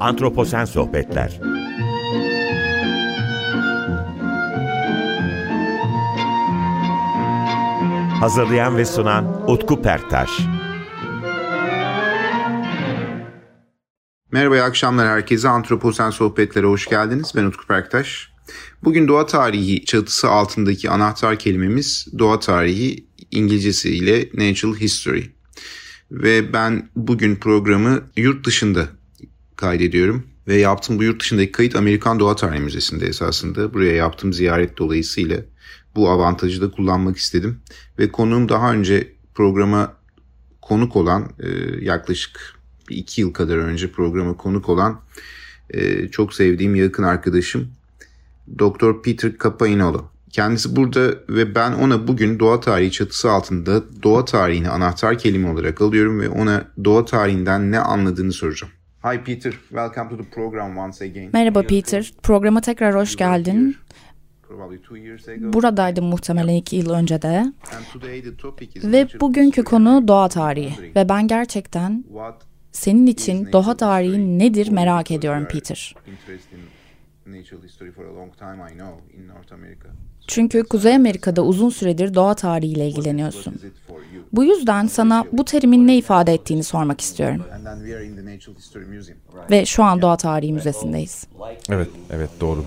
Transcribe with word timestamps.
Antroposen 0.00 0.64
Sohbetler 0.64 1.40
Hazırlayan 8.20 8.76
ve 8.76 8.84
sunan 8.84 9.50
Utku 9.50 9.82
Perktaş 9.82 10.30
Merhaba, 14.32 14.56
iyi 14.56 14.62
akşamlar 14.62 15.08
herkese. 15.08 15.48
Antroposen 15.48 16.10
Sohbetlere 16.10 16.66
hoş 16.66 16.86
geldiniz. 16.86 17.32
Ben 17.36 17.44
Utku 17.44 17.66
Perktaş. 17.66 18.32
Bugün 18.84 19.08
doğa 19.08 19.26
tarihi 19.26 19.84
çatısı 19.84 20.28
altındaki 20.28 20.90
anahtar 20.90 21.38
kelimemiz 21.38 22.06
doğa 22.18 22.38
tarihi 22.38 23.06
İngilizcesiyle 23.30 24.28
Natural 24.34 24.74
History. 24.74 25.22
Ve 26.10 26.52
ben 26.52 26.90
bugün 26.96 27.36
programı 27.36 28.02
yurt 28.16 28.46
dışında 28.46 28.99
kaydediyorum. 29.60 30.26
Ve 30.48 30.56
yaptığım 30.56 30.98
bu 30.98 31.04
yurt 31.04 31.20
dışındaki 31.20 31.52
kayıt 31.52 31.76
Amerikan 31.76 32.20
Doğa 32.20 32.36
Tarihi 32.36 32.60
Müzesi'nde 32.60 33.06
esasında. 33.06 33.74
Buraya 33.74 33.94
yaptığım 33.94 34.32
ziyaret 34.32 34.78
dolayısıyla 34.78 35.40
bu 35.96 36.10
avantajı 36.10 36.60
da 36.60 36.70
kullanmak 36.70 37.16
istedim. 37.16 37.60
Ve 37.98 38.12
konuğum 38.12 38.48
daha 38.48 38.72
önce 38.72 39.12
programa 39.34 39.96
konuk 40.62 40.96
olan 40.96 41.30
e, 41.38 41.48
yaklaşık 41.84 42.60
iki 42.90 43.20
yıl 43.20 43.32
kadar 43.32 43.56
önce 43.56 43.92
programa 43.92 44.36
konuk 44.36 44.68
olan 44.68 45.00
e, 45.70 46.08
çok 46.08 46.34
sevdiğim 46.34 46.74
yakın 46.74 47.02
arkadaşım 47.02 47.70
Dr. 48.58 49.02
Peter 49.02 49.32
Capainolo. 49.42 50.04
Kendisi 50.32 50.76
burada 50.76 51.14
ve 51.28 51.54
ben 51.54 51.72
ona 51.72 52.08
bugün 52.08 52.38
doğa 52.38 52.60
tarihi 52.60 52.90
çatısı 52.90 53.30
altında 53.30 53.82
doğa 54.02 54.24
tarihini 54.24 54.68
anahtar 54.68 55.18
kelime 55.18 55.50
olarak 55.50 55.80
alıyorum 55.80 56.20
ve 56.20 56.28
ona 56.28 56.64
doğa 56.84 57.04
tarihinden 57.04 57.72
ne 57.72 57.78
anladığını 57.78 58.32
soracağım. 58.32 58.72
Hi 59.02 59.16
Peter, 59.24 59.54
welcome 59.70 60.08
to 60.10 60.16
the 60.16 60.30
program 60.30 60.76
once 60.76 61.04
again. 61.04 61.30
Merhaba 61.32 61.62
Peter, 61.62 62.12
programa 62.22 62.60
tekrar 62.60 62.94
hoş 62.94 63.16
geldin. 63.16 63.76
Buradaydım 65.38 66.04
muhtemelen 66.04 66.54
iki 66.54 66.76
yıl 66.76 66.90
önce 66.90 67.22
de. 67.22 67.52
Ve 68.84 69.08
bugünkü 69.20 69.64
konu 69.64 70.08
doğa 70.08 70.28
tarihi. 70.28 70.94
Ve 70.96 71.08
ben 71.08 71.28
gerçekten 71.28 72.04
senin 72.72 73.06
için 73.06 73.52
doğa 73.52 73.76
tarihi 73.76 74.38
nedir 74.38 74.68
merak 74.68 75.10
ediyorum 75.10 75.44
Peter. 75.52 75.94
Çünkü 80.26 80.62
Kuzey 80.64 80.94
Amerika'da 80.94 81.42
uzun 81.44 81.70
süredir 81.70 82.14
doğa 82.14 82.34
tarihiyle 82.34 82.88
ilgileniyorsun. 82.88 83.54
Bu 84.32 84.44
yüzden 84.44 84.86
sana 84.86 85.24
bu 85.32 85.44
terimin 85.44 85.86
ne 85.86 85.98
ifade 85.98 86.34
ettiğini 86.34 86.64
sormak 86.64 87.00
istiyorum. 87.00 87.44
Ve 89.50 89.66
şu 89.66 89.84
an 89.84 90.02
Doğa 90.02 90.16
Tarihi 90.16 90.52
Müzesi'ndeyiz. 90.52 91.26
Evet, 91.68 91.88
evet 92.10 92.30
doğru. 92.40 92.64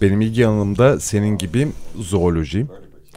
Benim 0.00 0.20
ilgi 0.20 0.46
alanım 0.46 0.78
da 0.78 1.00
senin 1.00 1.38
gibi 1.38 1.68
zooloji 1.96 2.66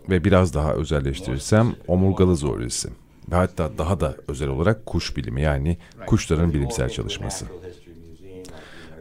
ve 0.09 0.23
biraz 0.23 0.53
daha 0.53 0.73
özelleştirirsem 0.73 1.75
omurgalı 1.87 2.35
zoolojisi. 2.35 2.89
Ve 3.31 3.35
hatta 3.35 3.77
daha 3.77 3.99
da 3.99 4.15
özel 4.27 4.47
olarak 4.47 4.85
kuş 4.85 5.17
bilimi 5.17 5.41
yani 5.41 5.77
kuşların 6.07 6.53
bilimsel 6.53 6.89
çalışması. 6.89 7.45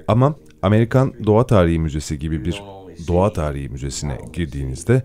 Ama 0.09 0.35
Amerikan 0.65 1.15
Doğa 1.27 1.47
Tarihi 1.47 1.79
Müzesi 1.79 2.19
gibi 2.19 2.45
bir 2.45 2.63
doğa 3.09 3.33
tarihi 3.33 3.69
müzesine 3.69 4.19
girdiğinizde 4.33 5.03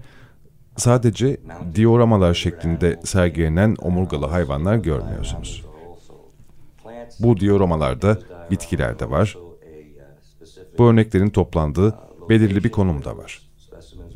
sadece 0.77 1.37
dioramalar 1.75 2.33
şeklinde 2.33 2.99
sergilenen 3.03 3.75
omurgalı 3.81 4.25
hayvanlar 4.25 4.75
görmüyorsunuz. 4.75 5.65
Bu 7.19 7.39
dioramalarda 7.39 8.19
bitkiler 8.51 8.99
de 8.99 9.09
var. 9.09 9.37
Bu 10.77 10.89
örneklerin 10.89 11.29
toplandığı 11.29 11.95
belirli 12.29 12.63
bir 12.63 12.71
konum 12.71 13.05
da 13.05 13.17
var. 13.17 13.41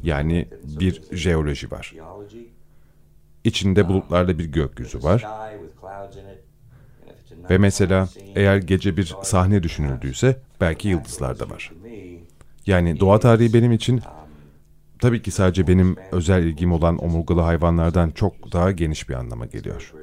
Yani 0.03 0.47
bir 0.63 1.01
jeoloji 1.11 1.71
var. 1.71 1.93
İçinde 3.43 3.87
bulutlarla 3.89 4.39
bir 4.39 4.45
gökyüzü 4.45 5.03
var. 5.03 5.27
Ve 7.49 7.57
mesela 7.57 8.09
eğer 8.35 8.57
gece 8.57 8.97
bir 8.97 9.17
sahne 9.21 9.63
düşünüldüyse 9.63 10.41
belki 10.61 10.87
yıldızlar 10.87 11.39
da 11.39 11.49
var. 11.49 11.71
Yani 12.65 12.99
doğa 12.99 13.19
tarihi 13.19 13.53
benim 13.53 13.71
için 13.71 14.01
tabii 14.99 15.21
ki 15.21 15.31
sadece 15.31 15.67
benim 15.67 15.97
özel 16.11 16.43
ilgim 16.43 16.71
olan 16.71 17.03
omurgalı 17.03 17.41
hayvanlardan 17.41 18.11
çok 18.11 18.53
daha 18.53 18.71
geniş 18.71 19.09
bir 19.09 19.13
anlama 19.13 19.45
geliyor. 19.45 19.95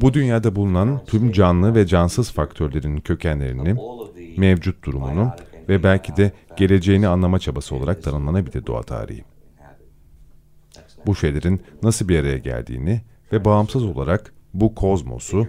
Bu 0.00 0.14
dünyada 0.14 0.56
bulunan 0.56 1.00
tüm 1.06 1.32
canlı 1.32 1.74
ve 1.74 1.86
cansız 1.86 2.32
faktörlerin 2.32 3.00
kökenlerini, 3.00 3.76
mevcut 4.36 4.84
durumunu 4.84 5.34
ve 5.68 5.82
belki 5.82 6.16
de 6.16 6.32
geleceğini 6.56 7.08
anlama 7.08 7.38
çabası 7.38 7.74
olarak 7.74 8.02
tanımlanabilir 8.02 8.66
doğa 8.66 8.82
tarihi. 8.82 9.35
Bu 11.06 11.14
şeylerin 11.14 11.60
nasıl 11.82 12.08
bir 12.08 12.18
araya 12.18 12.38
geldiğini 12.38 13.00
ve 13.32 13.44
bağımsız 13.44 13.84
olarak 13.84 14.34
bu 14.54 14.74
kozmosu, 14.74 15.46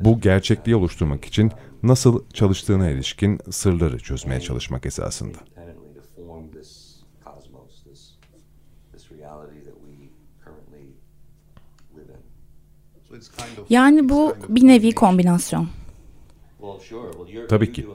bu 0.00 0.20
gerçekliği 0.20 0.76
oluşturmak 0.76 1.24
için 1.24 1.52
nasıl 1.82 2.24
çalıştığına 2.32 2.90
ilişkin 2.90 3.38
sırları 3.50 3.98
çözmeye 3.98 4.40
çalışmak 4.40 4.86
esasında. 4.86 5.38
Yani 13.70 14.08
bu 14.08 14.36
bir 14.48 14.66
nevi 14.66 14.92
kombinasyon. 14.92 15.68
Tabii 17.48 17.72
ki. 17.72 17.86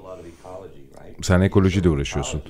Sen 1.21 1.41
ekolojiyle 1.41 1.89
uğraşıyorsun. 1.89 2.41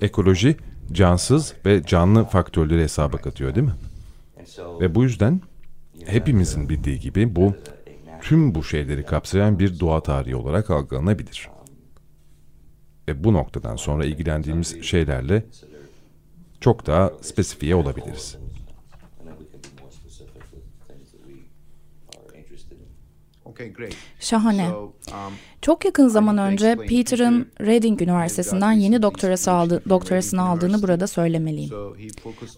Ekoloji, 0.00 0.56
cansız 0.92 1.54
ve 1.66 1.82
canlı 1.82 2.24
faktörleri 2.24 2.82
hesaba 2.82 3.16
katıyor 3.16 3.54
değil 3.54 3.66
mi? 3.66 3.74
Ve 4.80 4.94
bu 4.94 5.02
yüzden 5.02 5.40
hepimizin 6.04 6.68
bildiği 6.68 7.00
gibi 7.00 7.36
bu 7.36 7.54
tüm 8.22 8.54
bu 8.54 8.64
şeyleri 8.64 9.04
kapsayan 9.04 9.58
bir 9.58 9.80
doğa 9.80 10.02
tarihi 10.02 10.36
olarak 10.36 10.70
algılanabilir. 10.70 11.48
Ve 13.08 13.24
bu 13.24 13.32
noktadan 13.32 13.76
sonra 13.76 14.04
ilgilendiğimiz 14.04 14.82
şeylerle 14.82 15.44
çok 16.60 16.86
daha 16.86 17.12
spesifiye 17.20 17.74
olabiliriz. 17.74 18.36
Şahane. 24.20 24.70
Çok 25.62 25.84
yakın 25.84 26.08
zaman 26.08 26.38
önce 26.38 26.76
Peter'ın 26.76 27.48
Reading 27.60 28.02
Üniversitesi'nden 28.02 28.72
yeni 28.72 29.02
doktorası 29.02 29.52
aldı, 29.52 29.82
doktorasını 29.88 30.42
aldığını 30.42 30.82
burada 30.82 31.06
söylemeliyim. 31.06 31.70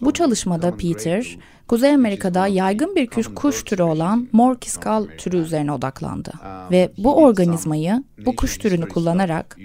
Bu 0.01 0.13
çalışmada 0.13 0.77
Peter, 0.77 1.37
Kuzey 1.67 1.93
Amerika'da 1.93 2.47
yaygın 2.47 2.95
bir 2.95 3.07
kuş, 3.35 3.63
türü 3.63 3.83
olan 3.83 4.27
mor 4.31 4.57
kiskal 4.57 5.07
türü 5.17 5.37
üzerine 5.37 5.71
odaklandı. 5.71 6.31
Ve 6.71 6.91
bu 6.97 7.15
organizmayı, 7.15 8.03
bu 8.25 8.35
kuş 8.35 8.57
türünü 8.57 8.87
kullanarak 8.87 9.57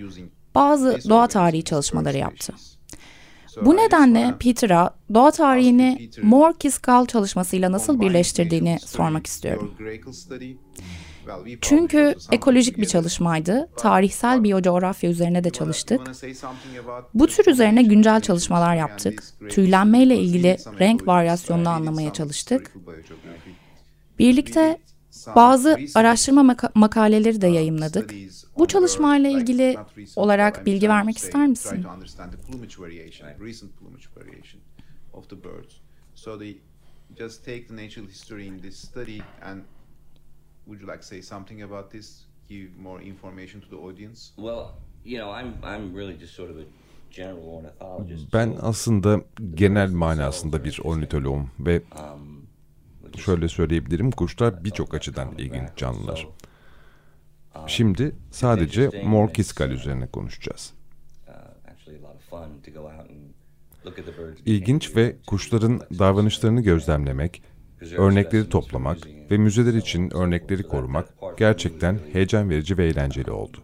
bazı 0.55 0.99
doğa 1.09 1.27
tarihi 1.27 1.65
çalışmaları 1.65 2.19
yaptı. 2.19 2.53
Bu 3.61 3.77
nedenle 3.77 4.35
Peter'a 4.39 4.95
doğa 5.15 5.31
tarihini 5.31 6.11
mor 6.23 6.55
kiskal 6.55 7.07
çalışmasıyla 7.07 7.73
nasıl 7.73 8.01
birleştirdiğini 8.01 8.79
sormak 8.87 9.27
istiyorum. 9.27 9.75
Çünkü 11.61 12.15
ekolojik 12.33 12.79
bir 12.79 12.87
çalışmaydı. 12.87 13.69
Tarihsel 13.77 14.45
biyocoğrafya 14.45 15.11
üzerine 15.11 15.45
de 15.45 15.51
çalıştık. 15.51 16.01
Bu 17.15 17.27
tür 17.27 17.47
üzerine 17.47 17.83
güncel 17.83 18.21
çalışmalar 18.21 18.77
yaptık. 18.77 19.25
Tüylenmeyle 19.51 20.17
ilgili 20.17 20.57
renk 20.79 21.07
varyasyonunu 21.07 21.69
anlamaya 21.69 22.13
çalıştık. 22.13 22.73
Birlikte 24.19 24.79
bazı 25.37 25.79
araştırma 25.95 26.43
maka 26.43 26.71
makaleleri 26.75 27.41
de 27.41 27.47
yayımladık. 27.47 28.15
Bu 28.59 28.69
çalışmayla 28.69 29.31
ilgili 29.31 29.77
olarak 30.17 30.67
bilgi 30.67 30.89
vermek 30.89 31.19
ister 31.19 31.47
misin? 31.47 31.87
just 37.19 37.45
take 37.45 37.67
the 37.69 37.75
natural 37.75 38.07
history 38.07 38.47
in 38.47 38.59
this 38.59 38.77
study 38.77 39.23
and 39.43 39.63
would 40.67 40.81
you 40.81 40.87
like 40.87 41.01
to 41.01 41.07
say 41.07 41.23
something 41.23 41.63
about 41.63 41.91
this? 41.91 42.25
Give 42.49 42.71
more 42.79 43.03
information 43.03 43.61
to 43.61 43.69
the 43.69 43.77
audience? 43.77 44.33
Well, 44.37 44.75
you 45.05 45.19
know, 45.19 45.31
I'm 45.31 45.55
I'm 45.63 45.95
really 45.95 46.17
just 46.21 46.35
sort 46.35 46.51
of 46.51 46.57
a 46.57 46.65
general 47.11 47.43
ornithologist. 47.43 48.33
Ben 48.33 48.57
aslında 48.63 49.21
genel 49.55 49.91
manasında 49.91 50.65
bir 50.65 50.81
ornitoloğum 50.85 51.51
ve 51.61 51.83
um, 51.83 52.42
şöyle 53.19 53.49
söyleyebilirim 53.49 54.11
kuşlar 54.11 54.65
birçok 54.65 54.95
açıdan 54.95 55.33
ilginç 55.39 55.69
canlılar. 55.77 56.29
Şimdi 57.67 58.15
sadece 58.31 58.91
mor 59.05 59.33
kiskal 59.33 59.71
üzerine 59.71 60.07
konuşacağız. 60.07 60.73
İlginç 64.47 64.97
ve 64.97 65.17
kuşların 65.27 65.81
davranışlarını 65.99 66.61
gözlemlemek 66.61 67.43
örnekleri 67.97 68.49
toplamak 68.49 68.99
ve 69.31 69.39
müzeler 69.39 69.75
için 69.75 70.17
örnekleri 70.17 70.63
korumak 70.63 71.15
gerçekten 71.39 71.99
heyecan 72.13 72.51
verici 72.51 72.79
ve 72.79 72.87
eğlenceli 72.87 73.31
oldu. 73.31 73.59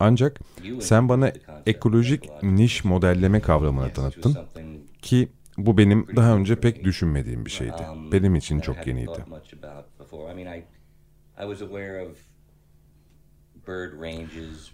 Ancak 0.00 0.40
sen 0.80 1.08
bana 1.08 1.32
ekolojik 1.66 2.42
niş 2.42 2.84
modelleme 2.84 3.40
kavramını 3.40 3.92
tanıttın 3.92 4.38
ki 5.02 5.28
bu 5.58 5.78
benim 5.78 6.06
daha 6.16 6.36
önce 6.36 6.60
pek 6.60 6.84
düşünmediğim 6.84 7.46
bir 7.46 7.50
şeydi. 7.50 7.82
Benim 8.12 8.34
için 8.34 8.60
çok 8.60 8.86
yeniydi. 8.86 9.24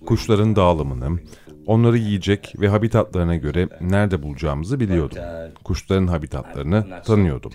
Kuşların 0.06 0.56
dağılımını, 0.56 1.21
onları 1.67 1.99
yiyecek 1.99 2.55
ve 2.61 2.69
habitatlarına 2.69 3.37
göre 3.37 3.69
nerede 3.81 4.23
bulacağımızı 4.23 4.81
biliyordum. 4.81 5.19
Kuşların 5.65 6.06
habitatlarını 6.06 7.03
tanıyordum. 7.03 7.53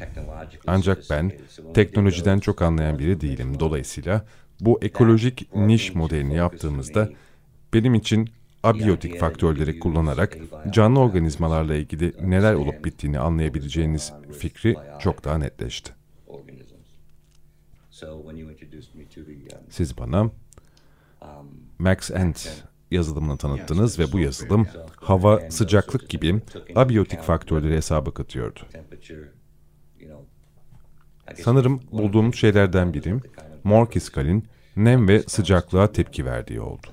Ancak 0.68 1.04
ben 1.10 1.32
teknolojiden 1.74 2.40
çok 2.40 2.62
anlayan 2.62 3.00
biri 3.00 3.22
değilim. 3.22 3.60
Dolayısıyla 3.60 4.26
bu 4.60 4.80
ekolojik 4.82 5.56
niş 5.56 5.96
modelini 5.96 6.36
yaptığımızda 6.36 7.10
benim 7.74 7.94
için 7.94 8.30
abiyotik 8.66 9.20
faktörleri 9.20 9.80
kullanarak 9.80 10.38
canlı 10.70 11.00
organizmalarla 11.00 11.76
ilgili 11.76 12.14
neler 12.22 12.54
olup 12.54 12.86
bittiğini 12.86 13.20
anlayabileceğiniz 13.20 14.14
fikri 14.40 14.76
çok 15.00 15.24
daha 15.24 15.38
netleşti. 15.38 15.92
Siz 19.70 19.98
bana 19.98 20.32
Max 21.80 22.12
Ant 22.12 22.64
yazılımını 22.92 23.38
tanıttınız 23.38 24.00
ve 24.00 24.12
bu 24.12 24.20
yazılım 24.20 24.68
hava, 24.96 25.52
sıcaklık 25.52 26.10
gibi 26.10 26.42
abiyotik 26.76 27.22
faktörleri 27.22 27.76
hesaba 27.76 28.12
katıyordu. 28.12 28.60
Sanırım 31.44 31.82
bulduğum 31.92 32.34
şeylerden 32.34 32.94
biri 32.94 33.16
Morkiskal'in 33.64 34.46
nem 34.76 35.08
ve 35.08 35.24
sıcaklığa 35.28 35.92
tepki 35.92 36.26
verdiği 36.26 36.62
oldu. 36.62 36.88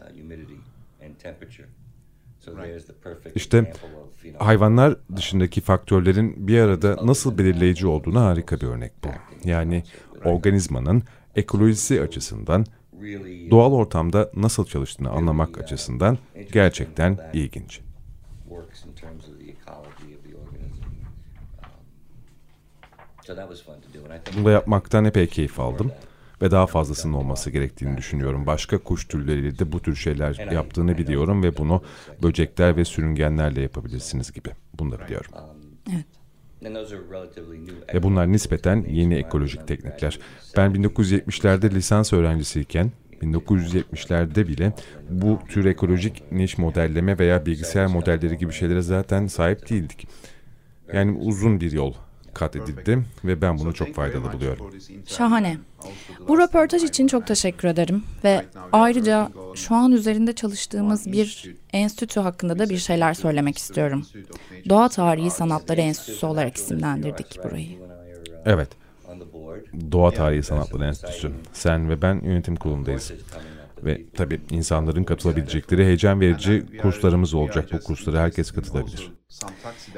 İşte 3.34 3.72
hayvanlar 4.38 4.96
dışındaki 5.16 5.60
faktörlerin 5.60 6.48
bir 6.48 6.58
arada 6.58 7.06
nasıl 7.06 7.38
belirleyici 7.38 7.86
olduğuna 7.86 8.24
harika 8.24 8.60
bir 8.60 8.66
örnek 8.66 8.92
bu. 9.04 9.08
Yani 9.44 9.82
organizmanın 10.24 11.02
ekolojisi 11.36 12.00
açısından 12.00 12.66
doğal 13.50 13.72
ortamda 13.72 14.30
nasıl 14.36 14.66
çalıştığını 14.66 15.10
anlamak 15.10 15.58
açısından 15.58 16.18
gerçekten 16.52 17.18
ilginç. 17.32 17.80
Bunu 24.36 24.44
da 24.44 24.50
yapmaktan 24.50 25.04
epey 25.04 25.26
keyif 25.26 25.60
aldım 25.60 25.92
ve 26.42 26.50
daha 26.50 26.66
fazlasının 26.66 27.12
olması 27.12 27.50
gerektiğini 27.50 27.96
düşünüyorum. 27.96 28.46
Başka 28.46 28.78
kuş 28.78 29.04
türleriyle 29.04 29.58
de 29.58 29.72
bu 29.72 29.80
tür 29.80 29.96
şeyler 29.96 30.52
yaptığını 30.52 30.98
biliyorum 30.98 31.42
ve 31.42 31.56
bunu 31.56 31.82
böcekler 32.22 32.76
ve 32.76 32.84
sürüngenlerle 32.84 33.60
yapabilirsiniz 33.62 34.32
gibi. 34.32 34.48
Bunu 34.78 34.92
da 34.92 35.04
biliyorum. 35.04 35.30
Evet. 35.92 36.06
Ve 37.94 38.02
bunlar 38.02 38.32
nispeten 38.32 38.84
yeni 38.88 39.14
ekolojik 39.14 39.68
teknikler. 39.68 40.18
Ben 40.56 40.70
1970'lerde 40.70 41.70
lisans 41.70 42.12
öğrencisiyken 42.12 42.92
1970'lerde 43.22 44.48
bile 44.48 44.72
bu 45.10 45.38
tür 45.48 45.64
ekolojik 45.64 46.32
niş 46.32 46.58
modelleme 46.58 47.18
veya 47.18 47.46
bilgisayar 47.46 47.86
modelleri 47.86 48.38
gibi 48.38 48.52
şeylere 48.52 48.82
zaten 48.82 49.26
sahip 49.26 49.70
değildik. 49.70 50.08
Yani 50.92 51.18
uzun 51.18 51.60
bir 51.60 51.72
yol 51.72 51.94
kat 52.34 52.56
edildi 52.56 53.04
ve 53.24 53.40
ben 53.40 53.58
bunu 53.58 53.74
çok 53.74 53.94
faydalı 53.94 54.32
buluyorum. 54.32 54.66
Şahane. 55.06 55.58
Bu 56.28 56.38
röportaj 56.38 56.82
için 56.82 57.06
çok 57.06 57.26
teşekkür 57.26 57.68
ederim 57.68 58.02
ve 58.24 58.44
ayrıca 58.72 59.30
şu 59.54 59.74
an 59.74 59.92
üzerinde 59.92 60.32
çalıştığımız 60.32 61.12
bir 61.12 61.54
enstitü 61.72 62.20
hakkında 62.20 62.58
da 62.58 62.70
bir 62.70 62.78
şeyler 62.78 63.14
söylemek 63.14 63.58
istiyorum. 63.58 64.06
Doğa 64.68 64.88
Tarihi 64.88 65.30
Sanatları 65.30 65.80
Enstitüsü 65.80 66.26
olarak 66.26 66.56
isimlendirdik 66.56 67.38
burayı. 67.44 67.68
Evet. 68.44 68.68
Doğa 69.92 70.10
Tarihi 70.10 70.42
Sanatları 70.42 70.84
Enstitüsü. 70.84 71.30
Sen 71.52 71.88
ve 71.88 72.02
ben 72.02 72.20
yönetim 72.24 72.56
kurulundayız. 72.56 73.12
Ve 73.84 74.02
tabii 74.16 74.40
insanların 74.50 75.04
katılabilecekleri 75.04 75.84
heyecan 75.84 76.20
verici 76.20 76.66
kurslarımız 76.82 77.34
olacak. 77.34 77.68
Bu 77.72 77.80
kurslara 77.80 78.20
herkes 78.20 78.50
katılabilir. 78.50 79.12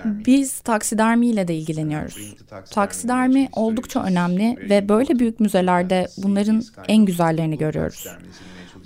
Biz 0.04 0.60
taksidermi 0.60 1.26
ile 1.26 1.48
de 1.48 1.54
ilgileniyoruz. 1.56 2.34
Taksidermi 2.70 3.48
oldukça 3.52 4.04
önemli 4.04 4.56
ve 4.70 4.88
böyle 4.88 5.18
büyük 5.18 5.40
müzelerde 5.40 6.06
bunların 6.16 6.62
en 6.88 7.04
güzellerini 7.04 7.58
görüyoruz. 7.58 8.06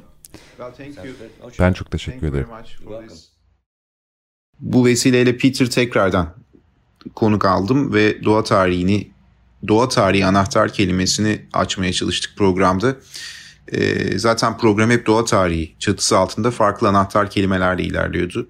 Ben 1.60 1.74
çok 1.74 1.92
teşekkür 1.92 2.28
ederim. 2.28 2.48
Bu 4.60 4.86
vesileyle 4.86 5.38
Peter 5.38 5.70
tekrardan 5.70 6.34
konuk 7.16 7.46
aldım 7.46 7.94
ve 7.94 8.24
doğa 8.24 8.44
tarihini, 8.44 9.12
doğa 9.68 9.90
tarihi 9.90 10.26
anahtar 10.26 10.74
kelimesini 10.74 11.46
açmaya 11.54 11.94
çalıştık 11.94 12.38
programda. 12.38 12.96
E, 13.68 14.20
zaten 14.20 14.58
program 14.58 14.90
hep 14.90 15.06
doğa 15.06 15.26
tarihi 15.26 15.76
çatısı 15.80 16.18
altında 16.18 16.52
farklı 16.52 16.88
anahtar 16.88 17.30
kelimelerle 17.30 17.84
ilerliyordu. 17.84 18.48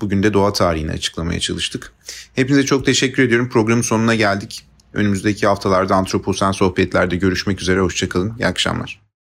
Bugün 0.00 0.22
de 0.22 0.34
doğa 0.34 0.52
tarihini 0.52 0.90
açıklamaya 0.90 1.40
çalıştık. 1.40 1.92
Hepinize 2.34 2.64
çok 2.64 2.86
teşekkür 2.86 3.22
ediyorum. 3.22 3.48
Programın 3.48 3.82
sonuna 3.82 4.14
geldik. 4.14 4.66
Önümüzdeki 4.92 5.46
haftalarda 5.46 5.94
antroposen 5.94 6.52
sohbetlerde 6.52 7.16
görüşmek 7.16 7.62
üzere. 7.62 7.80
Hoşçakalın. 7.80 8.36
İyi 8.38 8.46
akşamlar. 8.46 9.05